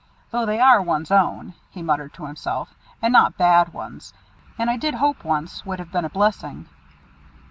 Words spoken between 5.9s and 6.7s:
been a blessing."